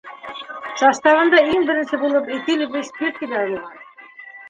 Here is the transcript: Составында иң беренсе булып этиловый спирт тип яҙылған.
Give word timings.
Составында 0.83 1.43
иң 1.57 1.69
беренсе 1.69 2.01
булып 2.07 2.35
этиловый 2.41 2.89
спирт 2.91 3.25
тип 3.25 3.41
яҙылған. 3.41 3.83